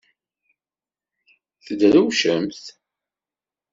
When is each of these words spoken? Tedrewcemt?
Tedrewcemt? 1.65 2.57